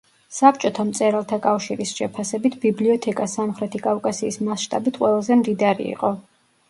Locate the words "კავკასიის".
3.87-4.41